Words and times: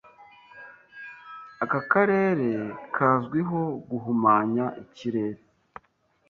Aka 1.63 1.79
karere 1.91 2.49
kazwiho 2.95 3.61
guhumanya 3.89 4.65
ikirere. 4.83 5.41